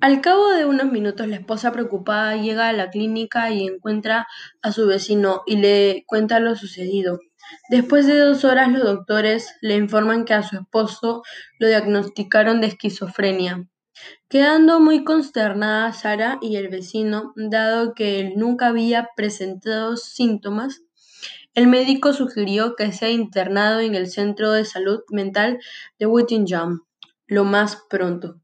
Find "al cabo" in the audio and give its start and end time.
0.00-0.50